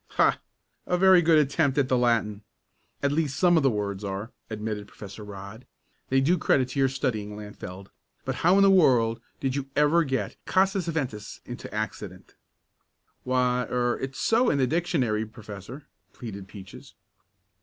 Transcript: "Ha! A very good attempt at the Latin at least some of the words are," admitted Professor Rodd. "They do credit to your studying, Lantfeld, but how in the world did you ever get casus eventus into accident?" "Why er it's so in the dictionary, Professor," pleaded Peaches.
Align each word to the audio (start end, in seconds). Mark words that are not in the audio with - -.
"Ha! 0.17 0.39
A 0.87 0.97
very 0.97 1.21
good 1.21 1.37
attempt 1.37 1.77
at 1.77 1.87
the 1.87 1.95
Latin 1.95 2.41
at 3.03 3.11
least 3.11 3.37
some 3.37 3.55
of 3.55 3.61
the 3.61 3.69
words 3.69 4.03
are," 4.03 4.31
admitted 4.49 4.87
Professor 4.87 5.23
Rodd. 5.23 5.67
"They 6.09 6.21
do 6.21 6.39
credit 6.39 6.69
to 6.69 6.79
your 6.79 6.89
studying, 6.89 7.37
Lantfeld, 7.37 7.91
but 8.25 8.33
how 8.41 8.57
in 8.57 8.63
the 8.63 8.71
world 8.71 9.21
did 9.39 9.55
you 9.55 9.69
ever 9.75 10.03
get 10.03 10.37
casus 10.47 10.87
eventus 10.87 11.39
into 11.45 11.71
accident?" 11.71 12.33
"Why 13.25 13.67
er 13.69 13.99
it's 14.01 14.17
so 14.19 14.49
in 14.49 14.57
the 14.57 14.65
dictionary, 14.65 15.23
Professor," 15.23 15.85
pleaded 16.13 16.47
Peaches. 16.47 16.95